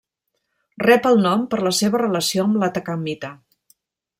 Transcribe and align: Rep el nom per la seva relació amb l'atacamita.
Rep 0.83 1.09
el 1.09 1.21
nom 1.25 1.43
per 1.51 1.59
la 1.67 1.73
seva 1.81 2.01
relació 2.03 2.47
amb 2.49 2.61
l'atacamita. 2.63 3.35